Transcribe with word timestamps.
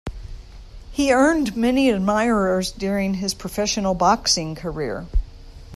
He 0.91 1.13
earned 1.13 1.55
many 1.55 1.91
admirers 1.91 2.71
during 2.71 3.13
his 3.13 3.35
professional 3.35 3.93
boxing 3.93 4.55
career. 4.55 5.05